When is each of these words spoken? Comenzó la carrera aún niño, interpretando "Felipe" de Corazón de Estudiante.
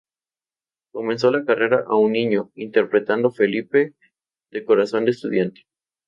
Comenzó 0.91 1.29
la 1.29 1.45
carrera 1.45 1.83
aún 1.87 2.13
niño, 2.13 2.49
interpretando 2.55 3.29
"Felipe" 3.29 3.93
de 4.49 4.65
Corazón 4.65 5.05
de 5.05 5.11
Estudiante. 5.11 5.61